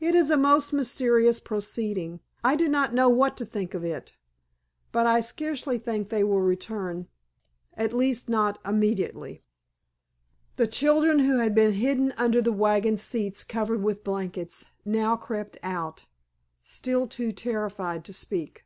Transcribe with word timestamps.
"It 0.00 0.14
is 0.14 0.30
a 0.30 0.38
most 0.38 0.72
mysterious 0.72 1.38
proceeding. 1.38 2.20
I 2.42 2.56
do 2.56 2.68
not 2.70 2.94
know 2.94 3.10
what 3.10 3.36
to 3.36 3.44
think 3.44 3.74
of 3.74 3.84
it. 3.84 4.14
But 4.92 5.06
I 5.06 5.20
scarcely 5.20 5.76
think 5.76 6.08
they 6.08 6.24
will 6.24 6.40
return—at 6.40 7.92
least 7.92 8.30
not 8.30 8.58
immediately." 8.64 9.42
The 10.56 10.68
children, 10.68 11.18
who 11.18 11.36
had 11.36 11.54
been 11.54 11.72
hidden 11.74 12.12
under 12.16 12.40
the 12.40 12.50
wagon 12.50 12.96
seats 12.96 13.44
covered 13.44 13.82
with 13.82 14.02
blankets, 14.04 14.64
now 14.86 15.16
crept 15.18 15.58
out, 15.62 16.06
still 16.62 17.06
too 17.06 17.30
terrified 17.30 18.06
to 18.06 18.14
speak. 18.14 18.64